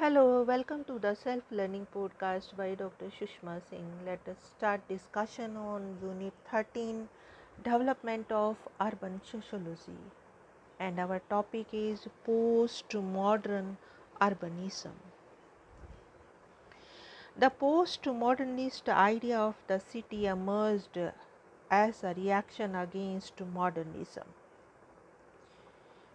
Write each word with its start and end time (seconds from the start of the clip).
Hello, 0.00 0.42
welcome 0.44 0.82
to 0.84 0.98
the 0.98 1.14
Self 1.14 1.42
Learning 1.50 1.86
Podcast 1.94 2.56
by 2.56 2.68
Dr. 2.74 3.08
Sushma 3.16 3.56
Singh. 3.68 3.90
Let 4.06 4.26
us 4.32 4.38
start 4.50 4.88
discussion 4.88 5.58
on 5.58 5.98
Unit 6.02 6.32
13 6.50 7.06
Development 7.62 8.32
of 8.32 8.56
Urban 8.80 9.20
Sociology. 9.30 9.98
And 10.78 10.98
our 10.98 11.20
topic 11.28 11.66
is 11.74 12.06
Post 12.24 12.94
Modern 12.94 13.76
Urbanism. 14.22 14.96
The 17.36 17.50
post 17.50 18.06
modernist 18.06 18.88
idea 18.88 19.38
of 19.38 19.56
the 19.66 19.80
city 19.80 20.24
emerged 20.24 20.98
as 21.70 22.02
a 22.02 22.14
reaction 22.14 22.74
against 22.74 23.42
modernism. 23.54 24.28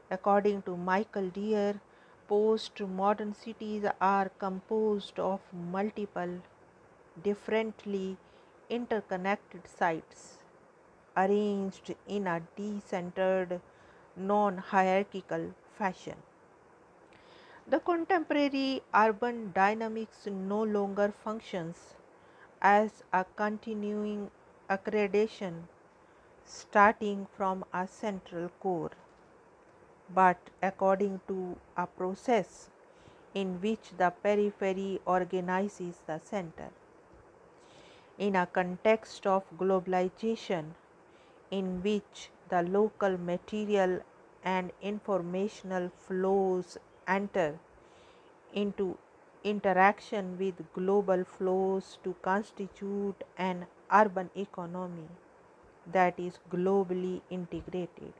According 0.09 0.63
to 0.63 0.75
Michael 0.75 1.29
Dear, 1.29 1.81
post 2.27 2.81
modern 2.81 3.33
cities 3.33 3.85
are 4.01 4.29
composed 4.29 5.19
of 5.19 5.41
multiple, 5.53 6.41
differently 7.23 8.17
interconnected 8.69 9.67
sites 9.67 10.39
arranged 11.17 11.95
in 12.07 12.27
a 12.27 12.41
decentered, 12.57 13.61
non 14.15 14.57
hierarchical 14.57 15.53
fashion. 15.77 16.17
The 17.67 17.79
contemporary 17.79 18.83
urban 18.93 19.51
dynamics 19.53 20.27
no 20.27 20.63
longer 20.63 21.13
functions 21.23 21.95
as 22.61 23.03
a 23.11 23.25
continuing 23.35 24.31
accreditation 24.69 25.63
starting 26.45 27.27
from 27.35 27.65
a 27.73 27.87
central 27.87 28.49
core 28.59 28.91
but 30.13 30.37
according 30.61 31.19
to 31.27 31.57
a 31.75 31.87
process 31.87 32.69
in 33.33 33.59
which 33.61 33.91
the 33.97 34.11
periphery 34.23 35.01
organizes 35.05 36.01
the 36.07 36.19
center. 36.19 36.69
In 38.17 38.35
a 38.35 38.45
context 38.45 39.27
of 39.27 39.43
globalization, 39.57 40.71
in 41.51 41.81
which 41.83 42.29
the 42.49 42.61
local 42.63 43.17
material 43.17 43.99
and 44.43 44.71
informational 44.81 45.91
flows 45.97 46.77
enter 47.07 47.59
into 48.53 48.97
interaction 49.43 50.37
with 50.37 50.55
global 50.73 51.23
flows 51.23 51.97
to 52.03 52.15
constitute 52.21 53.23
an 53.37 53.65
urban 53.91 54.29
economy 54.35 55.07
that 55.91 56.19
is 56.19 56.39
globally 56.49 57.21
integrated 57.29 58.13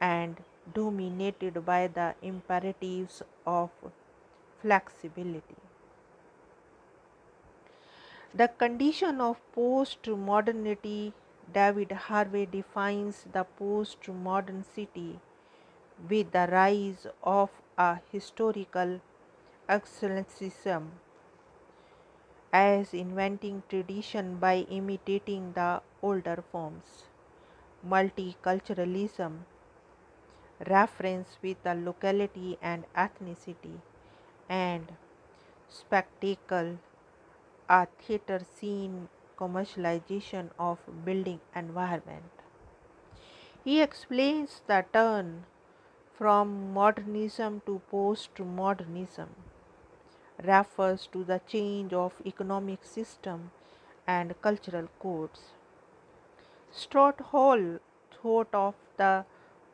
and 0.00 0.36
dominated 0.74 1.64
by 1.64 1.86
the 1.86 2.14
imperatives 2.22 3.22
of 3.46 3.70
flexibility. 4.60 5.56
The 8.34 8.48
condition 8.48 9.20
of 9.20 9.40
post 9.52 10.06
modernity, 10.08 11.12
David 11.52 11.92
Harvey 11.92 12.46
defines 12.46 13.24
the 13.32 13.44
post 13.44 14.08
modern 14.08 14.64
city 14.64 15.20
with 16.10 16.32
the 16.32 16.46
rise 16.50 17.06
of 17.22 17.50
a 17.78 18.00
historical 18.12 19.00
excellencism 19.68 20.92
as 22.52 22.92
inventing 22.92 23.62
tradition 23.68 24.36
by 24.36 24.66
imitating 24.70 25.52
the 25.54 25.80
older 26.02 26.42
forms. 26.52 27.04
Multiculturalism 27.86 29.38
reference 30.64 31.38
with 31.42 31.62
the 31.62 31.74
locality 31.74 32.58
and 32.62 32.84
ethnicity, 32.94 33.80
and 34.48 34.92
spectacle, 35.68 36.78
a 37.68 37.86
theater 38.00 38.40
scene 38.54 39.08
commercialization 39.38 40.50
of 40.58 40.78
building 41.04 41.40
environment. 41.54 42.30
He 43.64 43.82
explains 43.82 44.62
the 44.66 44.84
turn 44.92 45.44
from 46.14 46.72
modernism 46.72 47.62
to 47.66 47.82
postmodernism 47.92 49.28
refers 50.42 51.06
to 51.08 51.24
the 51.24 51.40
change 51.46 51.92
of 51.92 52.20
economic 52.24 52.84
system 52.84 53.50
and 54.06 54.40
cultural 54.40 54.88
codes. 55.00 55.52
Stuart 56.70 57.20
Hall 57.20 57.78
thought 58.10 58.48
of 58.52 58.74
the 58.96 59.24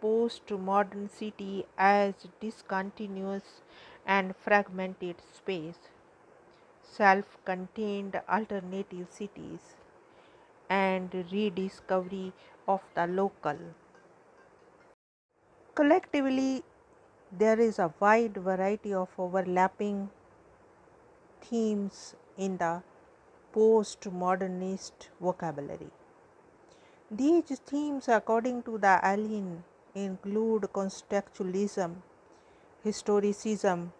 post-modern 0.02 1.08
city 1.08 1.64
as 1.78 2.14
discontinuous 2.40 3.62
and 4.04 4.34
fragmented 4.36 5.16
space, 5.34 5.78
self-contained 6.82 8.20
alternative 8.28 9.06
cities, 9.10 9.76
and 10.68 11.14
rediscovery 11.30 12.32
of 12.66 12.80
the 12.94 13.06
local. 13.06 13.56
Collectively, 15.74 16.62
there 17.30 17.58
is 17.60 17.78
a 17.78 17.92
wide 18.00 18.34
variety 18.34 18.92
of 18.92 19.08
overlapping 19.18 20.10
themes 21.40 22.14
in 22.36 22.56
the 22.58 22.82
postmodernist 23.54 25.08
vocabulary. 25.20 25.90
These 27.10 27.60
themes, 27.66 28.08
according 28.08 28.62
to 28.64 28.78
the 28.78 28.98
Ellin 29.02 29.64
include 29.94 30.62
contextualism, 30.72 31.96
historicism, 32.84 33.90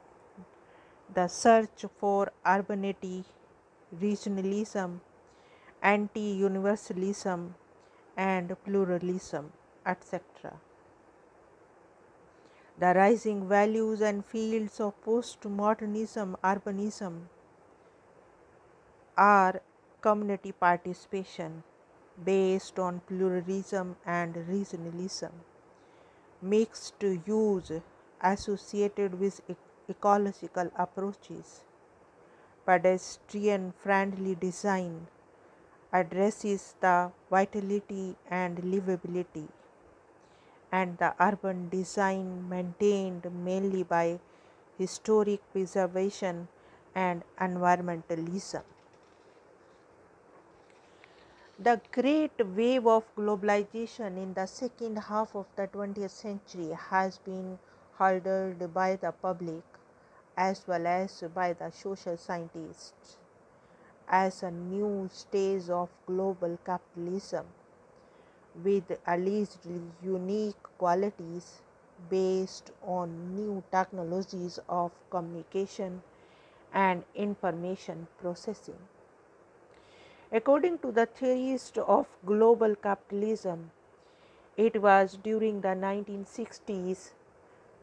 the 1.14 1.28
search 1.28 1.84
for 1.98 2.32
urbanity, 2.46 3.24
regionalism, 4.00 5.00
anti 5.82 6.32
universalism, 6.40 7.54
and 8.16 8.56
pluralism, 8.64 9.52
etc. 9.84 10.54
The 12.78 12.94
rising 12.94 13.46
values 13.48 14.00
and 14.00 14.24
fields 14.24 14.80
of 14.80 14.94
postmodernism, 15.04 16.36
urbanism 16.42 17.20
are 19.16 19.60
community 20.00 20.52
participation 20.52 21.62
based 22.24 22.78
on 22.78 23.00
pluralism 23.06 23.96
and 24.06 24.34
regionalism 24.34 25.32
mixed 26.42 27.02
use 27.02 27.72
associated 28.20 29.18
with 29.18 29.40
ecological 29.88 30.70
approaches. 30.76 31.64
Pedestrian 32.66 33.72
friendly 33.72 34.34
design 34.34 35.06
addresses 35.92 36.74
the 36.80 37.12
vitality 37.30 38.16
and 38.30 38.58
livability, 38.58 39.48
and 40.72 40.98
the 40.98 41.14
urban 41.20 41.68
design 41.68 42.48
maintained 42.48 43.30
mainly 43.44 43.82
by 43.82 44.18
historic 44.78 45.40
preservation 45.52 46.48
and 46.94 47.22
environmentalism. 47.38 48.62
The 51.58 51.80
great 51.92 52.32
wave 52.56 52.86
of 52.86 53.04
globalization 53.14 54.16
in 54.16 54.34
the 54.34 54.46
second 54.46 54.96
half 54.98 55.34
of 55.34 55.46
the 55.56 55.66
20th 55.68 56.10
century 56.10 56.70
has 56.72 57.18
been 57.18 57.58
heralded 57.98 58.74
by 58.74 58.96
the 58.96 59.12
public 59.12 59.62
as 60.36 60.66
well 60.66 60.86
as 60.86 61.22
by 61.34 61.52
the 61.54 61.70
social 61.70 62.16
scientists 62.18 63.16
as 64.08 64.42
a 64.42 64.50
new 64.50 65.08
stage 65.12 65.70
of 65.70 65.88
global 66.06 66.58
capitalism 66.64 67.46
with 68.64 68.98
alleged 69.06 69.66
unique 70.02 70.62
qualities 70.78 71.60
based 72.08 72.70
on 72.82 73.34
new 73.36 73.62
technologies 73.70 74.58
of 74.68 74.90
communication 75.10 76.02
and 76.72 77.04
information 77.14 78.08
processing. 78.18 78.78
According 80.34 80.78
to 80.78 80.90
the 80.90 81.04
theorists 81.04 81.76
of 81.76 82.06
global 82.24 82.74
capitalism, 82.74 83.70
it 84.56 84.80
was 84.80 85.18
during 85.22 85.60
the 85.60 85.74
1960s 85.76 87.10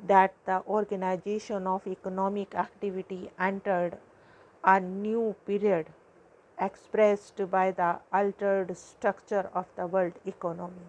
that 0.08 0.34
the 0.46 0.64
organization 0.68 1.68
of 1.68 1.86
economic 1.86 2.56
activity 2.56 3.30
entered 3.40 4.00
a 4.64 4.80
new 4.80 5.36
period 5.46 5.88
expressed 6.60 7.40
by 7.52 7.70
the 7.70 8.00
altered 8.12 8.76
structure 8.76 9.50
of 9.54 9.68
the 9.76 9.86
world 9.86 10.14
economy. 10.26 10.88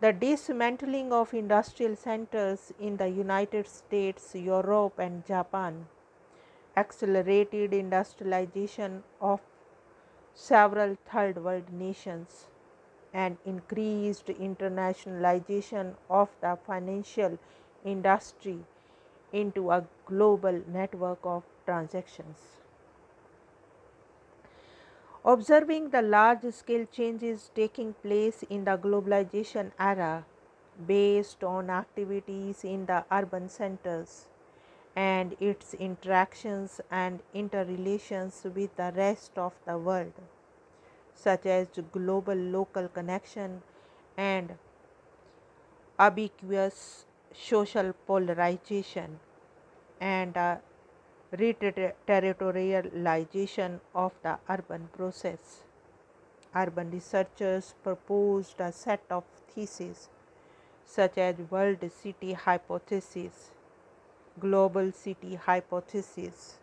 The 0.00 0.14
dismantling 0.14 1.12
of 1.12 1.34
industrial 1.34 1.96
centers 1.96 2.72
in 2.80 2.96
the 2.96 3.08
United 3.08 3.68
States, 3.68 4.34
Europe, 4.34 4.98
and 4.98 5.24
Japan 5.26 5.86
accelerated 6.76 7.74
industrialization 7.74 9.02
of 9.20 9.40
several 10.34 10.96
third 11.10 11.42
world 11.44 11.72
nations 11.72 12.46
and 13.12 13.36
increased 13.44 14.26
internationalization 14.26 15.94
of 16.08 16.30
the 16.40 16.58
financial 16.66 17.38
industry 17.84 18.58
into 19.32 19.70
a 19.70 19.84
global 20.06 20.62
network 20.66 21.18
of 21.24 21.42
transactions. 21.66 22.38
Observing 25.24 25.90
the 25.90 26.02
large 26.02 26.42
scale 26.52 26.84
changes 26.90 27.50
taking 27.54 27.94
place 28.02 28.42
in 28.50 28.64
the 28.64 28.76
globalization 28.76 29.70
era 29.78 30.24
based 30.86 31.44
on 31.44 31.70
activities 31.70 32.64
in 32.64 32.86
the 32.86 33.04
urban 33.12 33.48
centers 33.48 34.26
and 34.94 35.34
its 35.40 35.72
interactions 35.74 36.80
and 36.90 37.20
interrelations 37.32 38.44
with 38.54 38.76
the 38.76 38.92
rest 38.94 39.32
of 39.36 39.54
the 39.66 39.78
world, 39.78 40.12
such 41.14 41.46
as 41.46 41.68
global 41.92 42.34
local 42.34 42.88
connection 42.88 43.62
and 44.16 44.54
ubiquitous 45.98 47.06
social 47.32 47.94
polarization 48.06 49.18
and 50.00 50.36
uh, 50.36 50.56
reterritorialization 51.32 53.80
of 53.94 54.12
the 54.22 54.38
urban 54.50 54.88
process. 54.94 55.62
Urban 56.54 56.90
researchers 56.90 57.74
proposed 57.82 58.60
a 58.60 58.70
set 58.70 59.00
of 59.10 59.24
theses 59.54 60.10
such 60.84 61.16
as 61.16 61.36
world 61.50 61.78
city 62.02 62.34
hypothesis, 62.34 63.50
global 64.40 64.90
city 64.92 65.34
hypothesis, 65.34 66.58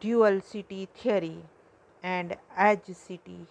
dual 0.00 0.40
city 0.40 0.88
theory, 0.94 1.44
and 2.02 2.36
edge 2.56 2.94
city. 2.94 3.46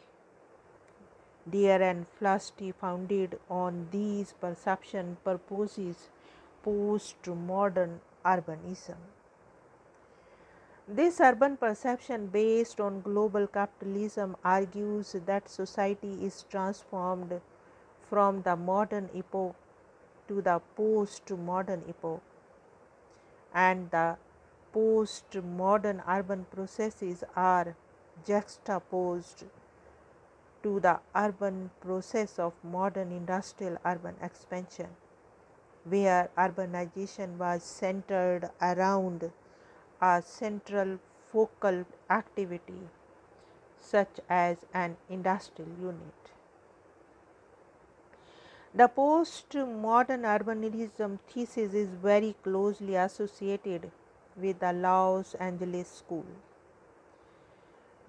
Dear 1.50 1.82
and 1.82 2.08
Flusty 2.08 2.72
founded 2.72 3.40
on 3.50 3.88
these 3.92 4.34
perception 4.34 5.18
purposes 5.24 6.10
post 6.64 7.28
modern 7.28 8.02
urbanism. 8.24 8.98
This 10.88 11.20
urban 11.20 11.58
perception 11.58 12.28
based 12.28 12.80
on 12.80 13.02
global 13.02 13.48
capitalism 13.48 14.36
argues 14.44 15.16
that 15.26 15.50
society 15.50 16.24
is 16.24 16.46
transformed 16.50 17.42
from 18.04 18.44
the 18.44 18.56
modern 18.56 19.10
epoch 19.16 19.56
to 20.28 20.42
the 20.42 20.60
post 20.76 21.32
modern 21.32 21.84
epoch 21.90 22.22
and 23.54 23.92
the 23.92 24.18
post 24.74 25.36
modern 25.58 26.02
urban 26.08 26.46
processes 26.54 27.24
are 27.36 27.76
juxtaposed 28.28 29.44
to 30.64 30.80
the 30.80 31.00
urban 31.16 31.70
process 31.80 32.38
of 32.40 32.54
modern 32.64 33.12
industrial 33.12 33.78
urban 33.86 34.16
expansion 34.22 34.90
where 35.86 36.30
urbanization 36.38 37.38
was 37.38 37.64
centered 37.64 38.50
around 38.62 39.32
a 40.02 40.22
central 40.22 40.98
focal 41.32 41.86
activity 42.10 42.82
such 43.80 44.20
as 44.30 44.66
an 44.74 44.98
industrial 45.10 45.70
unit. 45.80 46.35
The 48.78 48.90
post-modern 48.90 50.24
urbanism 50.24 51.20
thesis 51.30 51.74
is 51.74 51.88
very 52.06 52.36
closely 52.44 52.96
associated 52.96 53.90
with 54.36 54.60
the 54.60 54.74
Los 54.74 55.34
Angeles 55.36 55.88
School. 55.88 56.26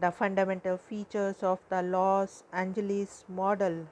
The 0.01 0.11
fundamental 0.11 0.77
features 0.77 1.45
of 1.45 1.61
the 1.69 1.83
Los 1.83 2.43
Angeles 2.53 3.25
model 3.29 3.87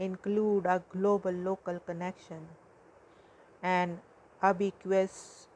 include 0.00 0.66
a 0.66 0.82
global 0.90 1.30
local 1.30 1.78
connection 1.78 2.48
and 3.62 4.00
ubiquitous 4.42 5.46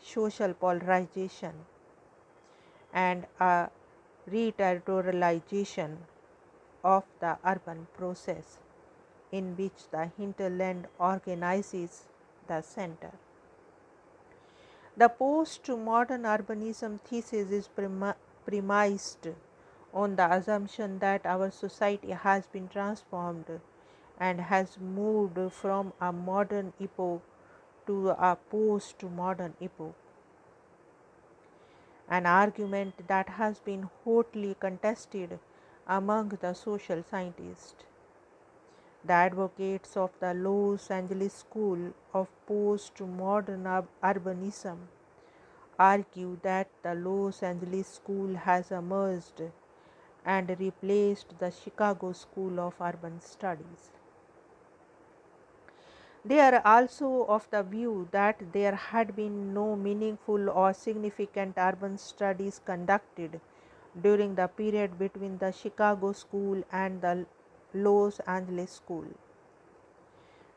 social 0.00 0.54
polarization 0.54 1.54
and 2.94 3.26
a 3.40 3.68
reterritorialization 4.30 5.96
of 6.84 7.02
the 7.18 7.36
urban 7.44 7.88
process 7.98 8.60
in 9.32 9.56
which 9.56 9.88
the 9.90 10.10
hinterland 10.16 10.86
organizes 10.98 12.04
the 12.46 12.60
center. 12.62 13.12
The 14.96 15.08
post 15.08 15.68
modern 15.68 16.22
urbanism 16.22 17.00
thesis 17.00 17.50
is 17.50 17.68
premised 18.44 19.28
on 19.94 20.16
the 20.16 20.32
assumption 20.32 20.98
that 20.98 21.24
our 21.24 21.50
society 21.50 22.10
has 22.10 22.46
been 22.46 22.68
transformed 22.68 23.60
and 24.18 24.40
has 24.40 24.78
moved 24.78 25.38
from 25.52 25.92
a 26.00 26.12
modern 26.12 26.72
epoch 26.78 27.22
to 27.86 28.10
a 28.10 28.36
post 28.50 29.02
modern 29.02 29.54
epoch. 29.60 29.94
An 32.08 32.26
argument 32.26 33.06
that 33.06 33.28
has 33.30 33.60
been 33.60 33.88
hotly 34.04 34.56
contested 34.58 35.38
among 35.86 36.30
the 36.40 36.52
social 36.52 37.02
scientists. 37.08 37.84
The 39.02 39.14
advocates 39.14 39.96
of 39.96 40.10
the 40.20 40.34
Los 40.34 40.90
Angeles 40.90 41.32
School 41.32 41.94
of 42.12 42.28
Postmodern 42.46 43.86
Urbanism 44.02 44.76
argue 45.78 46.38
that 46.42 46.68
the 46.82 46.94
Los 46.94 47.42
Angeles 47.42 47.88
School 47.88 48.34
has 48.34 48.70
emerged 48.70 49.42
and 50.24 50.54
replaced 50.60 51.38
the 51.38 51.50
Chicago 51.50 52.12
School 52.12 52.60
of 52.60 52.74
Urban 52.78 53.22
Studies. 53.22 53.90
They 56.22 56.38
are 56.38 56.60
also 56.62 57.24
of 57.24 57.48
the 57.50 57.62
view 57.62 58.08
that 58.10 58.52
there 58.52 58.74
had 58.74 59.16
been 59.16 59.54
no 59.54 59.76
meaningful 59.76 60.50
or 60.50 60.74
significant 60.74 61.54
urban 61.56 61.96
studies 61.96 62.60
conducted 62.62 63.40
during 63.98 64.34
the 64.34 64.48
period 64.48 64.98
between 64.98 65.38
the 65.38 65.52
Chicago 65.52 66.12
School 66.12 66.62
and 66.70 67.00
the 67.00 67.24
Los 67.72 68.20
Angeles 68.20 68.72
School. 68.72 69.04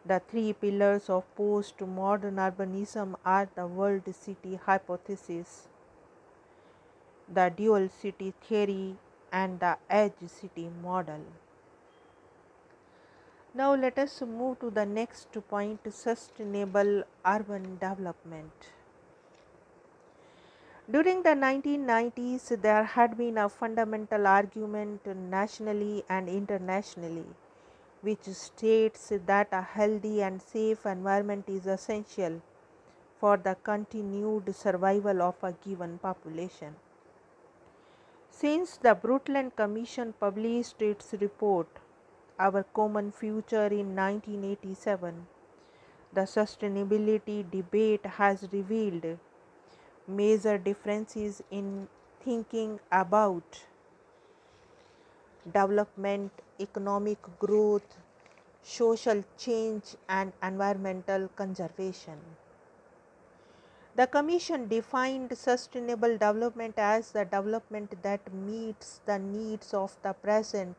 The 0.06 0.22
three 0.28 0.54
pillars 0.54 1.10
of 1.10 1.24
post-modern 1.36 2.36
urbanism 2.36 3.16
are 3.24 3.48
the 3.56 3.68
world 3.68 4.04
city 4.14 4.60
hypothesis, 4.66 5.68
the 7.32 7.50
dual 7.56 7.88
city 7.88 8.34
theory, 8.42 8.98
and 9.32 9.60
the 9.60 9.78
edge 9.90 10.28
city 10.28 10.70
model. 10.82 11.22
Now, 13.54 13.76
let 13.76 14.00
us 14.00 14.22
move 14.22 14.60
to 14.62 14.72
the 14.72 14.86
next 14.86 15.32
point 15.48 15.82
sustainable 15.94 17.04
urban 17.24 17.78
development. 17.78 18.52
During 20.92 21.24
the 21.24 21.30
1990s, 21.30 22.62
there 22.62 22.84
had 22.84 23.18
been 23.18 23.38
a 23.38 23.48
fundamental 23.48 24.28
argument 24.28 25.06
nationally 25.06 26.04
and 26.10 26.28
internationally 26.28 27.26
which 28.02 28.26
states 28.26 29.14
that 29.26 29.48
a 29.54 29.62
healthy 29.62 30.22
and 30.22 30.42
safe 30.42 30.86
environment 30.86 31.48
is 31.48 31.68
essential 31.68 32.42
for 33.18 33.38
the 33.38 33.56
continued 33.64 34.54
survival 34.54 35.22
of 35.22 35.36
a 35.42 35.54
given 35.54 36.00
population. 36.00 36.76
Since 38.30 38.76
the 38.76 38.94
Brundtland 38.94 39.56
Commission 39.56 40.14
published 40.20 40.82
its 40.82 41.14
report, 41.14 41.68
Our 42.38 42.64
Common 42.64 43.14
Future 43.14 43.68
in 43.68 43.96
1987, 43.96 45.28
the 46.12 46.22
sustainability 46.24 47.50
debate 47.50 48.06
has 48.06 48.50
revealed 48.52 49.18
major 50.08 50.58
differences 50.58 51.42
in 51.52 51.88
thinking 52.24 52.80
about 52.92 53.66
development, 55.46 56.32
economic 56.60 57.18
growth, 57.40 57.98
social 58.62 59.24
change, 59.38 59.96
and 60.08 60.32
environmental 60.42 61.28
conservation. 61.36 62.18
The 63.96 64.08
Commission 64.08 64.68
defined 64.68 65.38
sustainable 65.38 66.14
development 66.18 66.76
as 66.78 67.12
the 67.12 67.26
development 67.26 68.02
that 68.02 68.34
meets 68.34 69.02
the 69.06 69.20
needs 69.20 69.74
of 69.74 69.96
the 70.02 70.14
present 70.14 70.76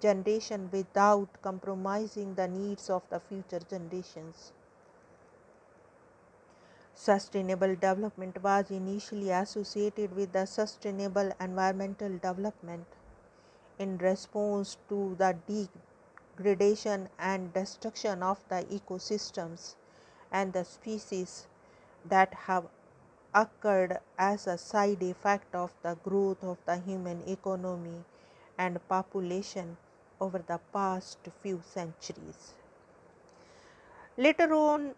generation 0.00 0.68
without 0.72 1.28
compromising 1.42 2.34
the 2.34 2.46
needs 2.46 2.88
of 2.88 3.02
the 3.10 3.18
future 3.18 3.60
generations. 3.68 4.52
Sustainable 7.02 7.74
development 7.74 8.40
was 8.44 8.70
initially 8.70 9.30
associated 9.30 10.14
with 10.14 10.30
the 10.32 10.46
sustainable 10.46 11.32
environmental 11.40 12.10
development 12.10 12.86
in 13.76 13.98
response 13.98 14.76
to 14.88 15.16
the 15.18 15.36
degradation 16.36 17.08
and 17.18 17.52
destruction 17.52 18.22
of 18.22 18.38
the 18.48 18.62
ecosystems 18.78 19.74
and 20.30 20.52
the 20.52 20.64
species 20.64 21.48
that 22.04 22.32
have 22.46 22.68
occurred 23.34 23.98
as 24.16 24.46
a 24.46 24.56
side 24.56 25.02
effect 25.02 25.52
of 25.56 25.74
the 25.82 25.96
growth 26.04 26.44
of 26.44 26.58
the 26.66 26.76
human 26.76 27.20
economy 27.26 28.04
and 28.56 28.78
population 28.88 29.76
over 30.20 30.38
the 30.38 30.60
past 30.72 31.18
few 31.42 31.60
centuries. 31.64 32.52
Later 34.16 34.54
on, 34.54 34.94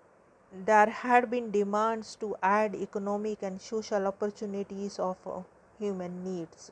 there 0.55 0.89
had 0.89 1.29
been 1.31 1.51
demands 1.51 2.15
to 2.17 2.37
add 2.43 2.75
economic 2.77 3.43
and 3.43 3.61
social 3.61 4.07
opportunities 4.07 4.99
of 4.99 5.17
uh, 5.27 5.43
human 5.79 6.23
needs. 6.25 6.71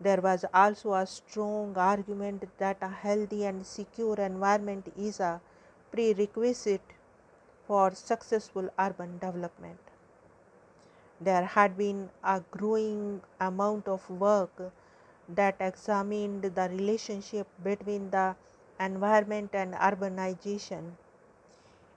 There 0.00 0.20
was 0.22 0.46
also 0.54 0.94
a 0.94 1.06
strong 1.06 1.76
argument 1.76 2.48
that 2.56 2.78
a 2.80 2.88
healthy 2.88 3.44
and 3.44 3.66
secure 3.66 4.16
environment 4.16 4.90
is 4.96 5.20
a 5.20 5.42
prerequisite 5.92 6.94
for 7.66 7.94
successful 7.94 8.70
urban 8.78 9.18
development. 9.18 9.78
There 11.20 11.44
had 11.44 11.76
been 11.76 12.10
a 12.24 12.40
growing 12.50 13.22
amount 13.38 13.88
of 13.88 14.08
work 14.08 14.72
that 15.28 15.56
examined 15.60 16.42
the 16.44 16.68
relationship 16.70 17.46
between 17.62 18.10
the 18.10 18.36
environment 18.80 19.50
and 19.54 19.74
urbanization 19.74 20.96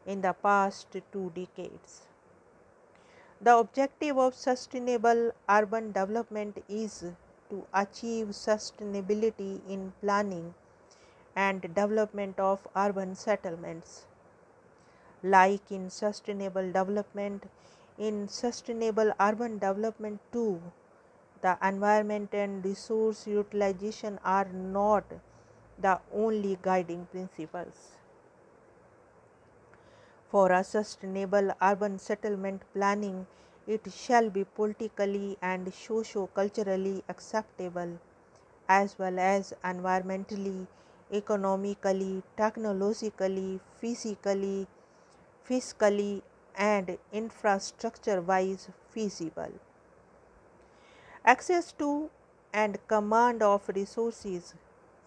in 0.05 0.21
the 0.21 0.33
past 0.33 0.87
two 1.11 1.31
decades. 1.35 2.07
The 3.41 3.57
objective 3.57 4.17
of 4.17 4.35
sustainable 4.35 5.31
urban 5.49 5.91
development 5.91 6.63
is 6.69 7.05
to 7.49 7.65
achieve 7.73 8.27
sustainability 8.27 9.61
in 9.67 9.93
planning 10.01 10.53
and 11.35 11.61
development 11.61 12.39
of 12.39 12.67
urban 12.75 13.15
settlements. 13.15 14.05
Like 15.23 15.71
in 15.71 15.89
sustainable 15.89 16.71
development, 16.71 17.45
in 17.97 18.27
sustainable 18.27 19.13
urban 19.19 19.57
development 19.59 20.19
too, 20.31 20.61
the 21.41 21.57
environment 21.63 22.33
and 22.33 22.63
resource 22.63 23.25
utilization 23.27 24.19
are 24.23 24.45
not 24.45 25.03
the 25.79 25.99
only 26.13 26.57
guiding 26.61 27.07
principles. 27.07 28.00
For 30.31 30.51
a 30.51 30.63
sustainable 30.63 31.51
urban 31.61 31.99
settlement 31.99 32.63
planning, 32.73 33.27
it 33.67 33.91
shall 33.91 34.29
be 34.31 34.45
politically 34.45 35.37
and 35.41 35.73
socio-culturally 35.73 37.03
acceptable 37.07 37.99
as 38.69 38.97
well 38.97 39.19
as 39.19 39.53
environmentally, 39.63 40.65
economically, 41.11 42.23
technologically, 42.37 43.59
physically, 43.79 44.67
fiscally 45.45 46.21
and 46.55 46.97
infrastructure 47.11 48.21
wise 48.21 48.69
feasible. 48.89 49.51
Access 51.25 51.73
to 51.73 52.09
and 52.53 52.79
command 52.87 53.43
of 53.43 53.67
resources 53.69 54.53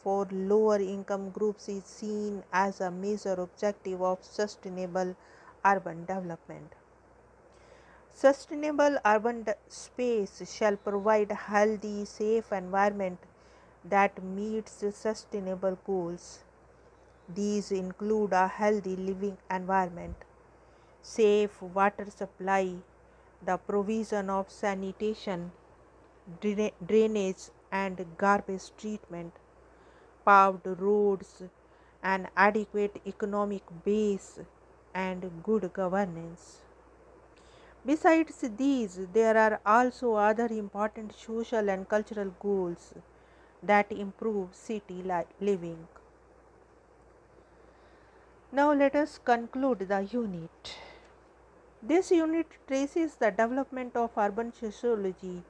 for 0.04 0.28
lower 0.30 0.78
income 0.78 1.30
groups 1.30 1.68
is 1.68 1.84
seen 1.84 2.42
as 2.52 2.80
a 2.80 2.90
major 2.90 3.34
objective 3.48 4.02
of 4.02 4.22
sustainable 4.22 5.16
urban 5.64 6.04
development. 6.04 6.74
Sustainable 8.14 8.98
urban 9.04 9.46
space 9.68 10.42
shall 10.56 10.76
provide 10.76 11.32
a 11.32 11.34
healthy, 11.34 12.04
safe 12.04 12.52
environment 12.52 13.18
that 13.84 14.22
meets 14.22 14.84
sustainable 14.94 15.78
goals. 15.86 16.44
These 17.28 17.72
include 17.72 18.32
a 18.32 18.46
healthy 18.46 18.96
living 18.96 19.38
environment, 19.50 20.16
safe 21.02 21.60
water 21.62 22.06
supply, 22.10 22.76
the 23.44 23.56
provision 23.56 24.30
of 24.30 24.50
sanitation, 24.50 25.52
drainage 26.40 27.50
and 27.72 28.06
garbage 28.16 28.70
treatment, 28.78 29.32
paved 30.24 30.66
roads, 30.80 31.42
an 32.02 32.28
adequate 32.36 33.00
economic 33.06 33.62
base, 33.84 34.40
and 34.94 35.30
good 35.42 35.72
governance. 35.72 36.60
Besides 37.86 38.44
these, 38.56 39.00
there 39.12 39.36
are 39.36 39.60
also 39.66 40.14
other 40.14 40.46
important 40.46 41.14
social 41.14 41.68
and 41.68 41.88
cultural 41.88 42.32
goals 42.40 42.94
that 43.62 43.92
improve 43.92 44.54
city 44.54 45.02
living. 45.40 45.86
Now, 48.52 48.72
let 48.72 48.94
us 48.94 49.18
conclude 49.18 49.80
the 49.80 50.00
unit. 50.02 50.78
This 51.82 52.10
unit 52.10 52.46
traces 52.66 53.16
the 53.16 53.30
development 53.30 53.96
of 53.96 54.16
urban 54.16 54.52
sociology 54.52 55.42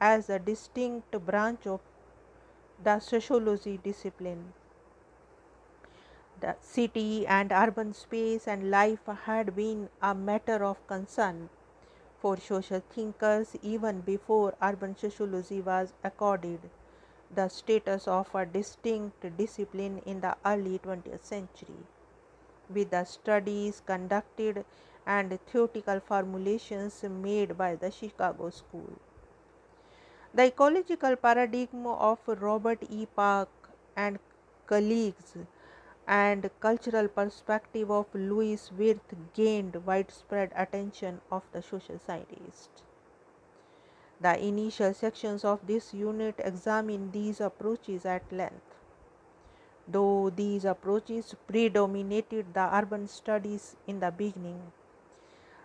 as 0.00 0.28
a 0.28 0.38
distinct 0.38 1.18
branch 1.24 1.66
of 1.66 1.80
the 2.82 3.00
sociology 3.00 3.76
discipline. 3.82 4.52
The 6.40 6.56
city 6.60 7.26
and 7.26 7.50
urban 7.50 7.92
space 7.92 8.46
and 8.46 8.70
life 8.70 9.06
had 9.24 9.56
been 9.56 9.88
a 10.00 10.14
matter 10.14 10.64
of 10.64 10.86
concern 10.86 11.50
for 12.20 12.36
social 12.36 12.80
thinkers 12.80 13.56
even 13.62 14.00
before 14.00 14.54
urban 14.62 14.96
sociology 14.96 15.60
was 15.60 15.92
accorded 16.04 16.70
the 17.34 17.48
status 17.48 18.08
of 18.08 18.34
a 18.34 18.46
distinct 18.46 19.36
discipline 19.36 19.98
in 20.06 20.20
the 20.20 20.36
early 20.46 20.78
20th 20.78 21.24
century. 21.24 21.82
With 22.72 22.90
the 22.90 23.04
studies 23.04 23.82
conducted 23.84 24.64
and 25.06 25.38
theoretical 25.46 26.00
formulations 26.00 27.02
made 27.02 27.58
by 27.58 27.74
the 27.76 27.90
Chicago 27.90 28.50
School. 28.50 28.92
The 30.34 30.44
ecological 30.44 31.16
paradigm 31.16 31.86
of 31.86 32.18
Robert 32.26 32.82
E. 32.90 33.06
Park 33.06 33.48
and 33.96 34.18
colleagues 34.66 35.36
and 36.06 36.50
cultural 36.60 37.08
perspective 37.08 37.90
of 37.90 38.14
Louis 38.14 38.70
Wirth 38.72 39.14
gained 39.32 39.76
widespread 39.86 40.52
attention 40.54 41.22
of 41.32 41.44
the 41.52 41.62
social 41.62 41.98
scientists. 41.98 42.82
The 44.20 44.38
initial 44.38 44.92
sections 44.92 45.44
of 45.44 45.66
this 45.66 45.94
unit 45.94 46.34
examine 46.38 47.10
these 47.10 47.40
approaches 47.40 48.04
at 48.04 48.30
length. 48.30 48.74
Though 49.86 50.28
these 50.30 50.66
approaches 50.66 51.34
predominated 51.46 52.52
the 52.52 52.68
urban 52.74 53.08
studies 53.08 53.76
in 53.86 54.00
the 54.00 54.10
beginning, 54.10 54.72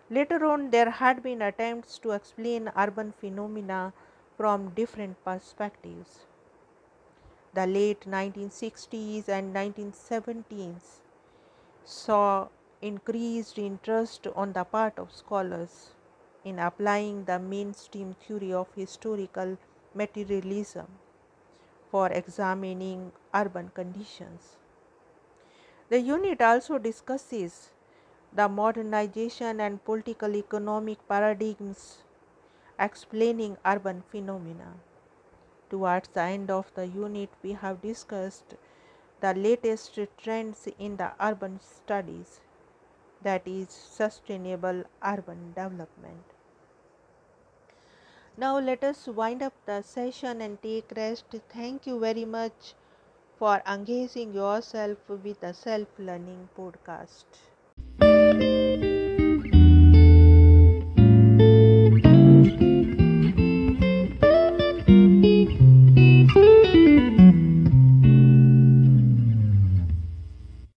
later 0.08 0.44
on 0.46 0.70
there 0.70 0.90
had 0.90 1.22
been 1.22 1.42
attempts 1.42 1.98
to 1.98 2.12
explain 2.12 2.72
urban 2.76 3.12
phenomena 3.12 3.92
from 4.36 4.70
different 4.70 5.22
perspectives. 5.24 6.26
The 7.54 7.66
late 7.66 8.00
1960s 8.06 9.28
and 9.28 9.54
1970s 9.54 11.00
saw 11.84 12.48
increased 12.82 13.58
interest 13.58 14.26
on 14.36 14.52
the 14.52 14.64
part 14.64 14.98
of 14.98 15.12
scholars 15.12 15.92
in 16.44 16.58
applying 16.58 17.24
the 17.24 17.38
mainstream 17.38 18.14
theory 18.14 18.52
of 18.52 18.72
historical 18.74 19.58
materialism 19.94 20.86
for 21.90 22.08
examining 22.08 23.12
urban 23.34 23.70
conditions. 23.74 24.56
The 25.88 26.00
unit 26.00 26.42
also 26.42 26.78
discusses 26.78 27.70
the 28.32 28.48
modernization 28.48 29.60
and 29.60 29.84
political 29.84 30.36
economic 30.36 31.06
paradigms 31.08 32.03
explaining 32.78 33.56
urban 33.64 34.02
phenomena. 34.10 34.74
Towards 35.70 36.08
the 36.08 36.22
end 36.22 36.50
of 36.50 36.72
the 36.74 36.86
unit, 36.86 37.30
we 37.42 37.52
have 37.52 37.82
discussed 37.82 38.54
the 39.20 39.34
latest 39.34 39.98
trends 40.18 40.68
in 40.78 40.96
the 40.96 41.12
urban 41.20 41.60
studies, 41.60 42.40
that 43.22 43.42
is, 43.46 43.70
sustainable 43.70 44.84
urban 45.02 45.52
development. 45.54 46.24
Now, 48.36 48.58
let 48.58 48.82
us 48.82 49.06
wind 49.06 49.42
up 49.42 49.54
the 49.64 49.82
session 49.82 50.40
and 50.40 50.60
take 50.60 50.92
rest. 50.96 51.26
Thank 51.48 51.86
you 51.86 52.00
very 52.00 52.24
much 52.24 52.74
for 53.38 53.62
engaging 53.66 54.34
yourself 54.34 54.98
with 55.08 55.40
the 55.40 55.52
self 55.52 55.88
learning 55.98 56.48
podcast. 56.58 57.24